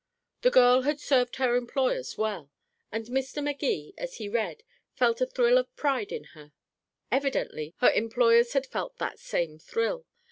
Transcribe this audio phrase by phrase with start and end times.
[0.41, 2.49] The girl had served her employers well,
[2.91, 3.43] and Mr.
[3.43, 4.63] Magee, as he read,
[4.95, 6.53] felt a thrill of pride in her.
[7.11, 10.07] Evidently the employers had felt that same thrill.